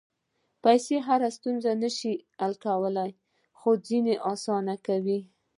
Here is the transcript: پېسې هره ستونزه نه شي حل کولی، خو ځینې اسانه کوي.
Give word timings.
پېسې 0.63 0.95
هره 1.07 1.27
ستونزه 1.37 1.71
نه 1.83 1.89
شي 1.97 2.13
حل 2.39 2.53
کولی، 2.65 3.11
خو 3.59 3.69
ځینې 3.87 4.13
اسانه 4.31 4.75
کوي. 4.87 5.19